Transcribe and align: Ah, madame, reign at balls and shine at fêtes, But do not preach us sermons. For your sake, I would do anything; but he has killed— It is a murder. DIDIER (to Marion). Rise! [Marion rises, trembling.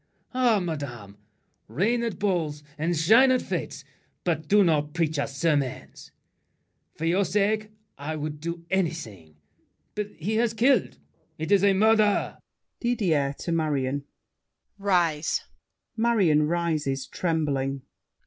Ah, 0.33 0.59
madame, 0.59 1.15
reign 1.67 2.01
at 2.01 2.17
balls 2.17 2.63
and 2.75 2.97
shine 2.97 3.29
at 3.29 3.39
fêtes, 3.39 3.83
But 4.23 4.47
do 4.47 4.63
not 4.63 4.95
preach 4.95 5.19
us 5.19 5.37
sermons. 5.37 6.09
For 6.95 7.05
your 7.05 7.23
sake, 7.23 7.69
I 7.99 8.15
would 8.15 8.39
do 8.39 8.65
anything; 8.71 9.35
but 9.93 10.09
he 10.15 10.37
has 10.37 10.55
killed— 10.55 10.97
It 11.37 11.51
is 11.51 11.63
a 11.63 11.73
murder. 11.73 12.39
DIDIER 12.79 13.35
(to 13.41 13.51
Marion). 13.51 14.05
Rise! 14.79 15.41
[Marion 15.95 16.47
rises, 16.47 17.05
trembling. 17.05 17.83